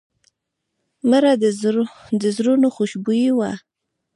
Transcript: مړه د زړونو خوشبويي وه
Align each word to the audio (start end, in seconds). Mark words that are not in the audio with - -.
مړه 1.09 1.31
د 2.21 2.23
زړونو 2.37 2.67
خوشبويي 2.75 3.31
وه 3.37 3.51